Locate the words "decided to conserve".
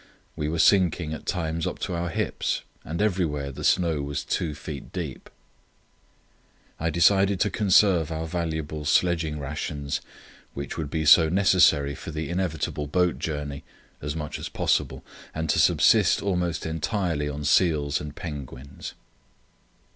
6.89-8.11